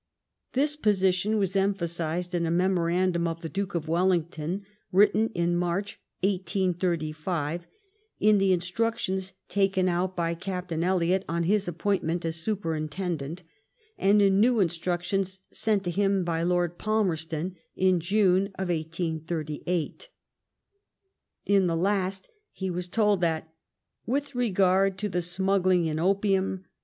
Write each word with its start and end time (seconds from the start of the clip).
This 0.53 0.75
position 0.75 1.37
was 1.37 1.55
emphasized 1.55 2.33
in 2.33 2.47
a 2.47 2.49
memorandum 2.49 3.27
of 3.27 3.41
the 3.41 3.49
Duke 3.49 3.75
of 3.75 3.87
Wellington, 3.87 4.65
written 4.91 5.29
in 5.35 5.55
March 5.55 6.01
1886; 6.23 7.65
in 8.19 8.39
the 8.39 8.51
instructions 8.51 9.33
taken 9.47 9.87
out 9.87 10.15
by 10.15 10.33
Captain 10.33 10.83
Elliot 10.83 11.23
on 11.29 11.43
his 11.43 11.67
appointment 11.67 12.25
as 12.25 12.37
Superintendent; 12.37 13.43
and 13.95 14.23
in 14.23 14.39
new 14.39 14.59
instructions 14.59 15.41
sent 15.51 15.83
to 15.83 15.91
him 15.91 16.23
by 16.23 16.41
Lord 16.41 16.79
Palmerston 16.79 17.57
in 17.75 17.99
June 17.99 18.45
1888. 18.57 20.09
In 21.45 21.67
the 21.67 21.77
last 21.77 22.27
he 22.51 22.71
was 22.71 22.87
told 22.87 23.21
that 23.21 23.53
*' 23.79 23.87
with 24.07 24.33
regard 24.33 24.97
to 24.97 25.09
the 25.09 25.21
smuggling 25.21 25.85
in 25.85 25.99
opium 25.99 26.65